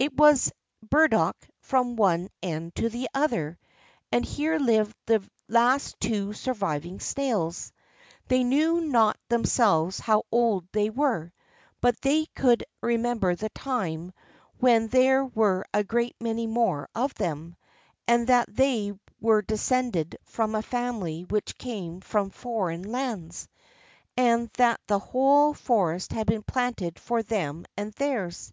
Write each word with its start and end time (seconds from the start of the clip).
It 0.00 0.16
was 0.16 0.50
burdock 0.82 1.36
from 1.60 1.94
one 1.94 2.30
end 2.42 2.74
to 2.74 2.88
the 2.88 3.08
other; 3.14 3.60
and 4.10 4.24
here 4.24 4.58
lived 4.58 4.92
the 5.06 5.22
last 5.48 6.00
two 6.00 6.32
surviving 6.32 6.98
snails. 6.98 7.72
They 8.26 8.42
knew 8.42 8.80
not 8.80 9.16
themselves 9.28 10.00
how 10.00 10.24
old 10.32 10.66
they 10.72 10.90
were; 10.90 11.32
but 11.80 12.00
they 12.00 12.26
could 12.34 12.64
remember 12.82 13.36
the 13.36 13.50
time 13.50 14.12
when 14.58 14.88
there 14.88 15.24
were 15.24 15.64
a 15.72 15.84
great 15.84 16.16
many 16.20 16.48
more 16.48 16.88
of 16.96 17.14
them, 17.14 17.54
and 18.08 18.26
that 18.26 18.52
they 18.52 18.98
were 19.20 19.42
descended 19.42 20.16
from 20.24 20.56
a 20.56 20.62
family 20.62 21.22
which 21.22 21.56
came 21.56 22.00
from 22.00 22.30
foreign 22.30 22.82
lands, 22.90 23.48
and 24.16 24.50
that 24.54 24.80
the 24.88 24.98
whole 24.98 25.54
forest 25.54 26.10
had 26.10 26.26
been 26.26 26.42
planted 26.42 26.98
for 26.98 27.22
them 27.22 27.64
and 27.76 27.92
theirs. 27.92 28.52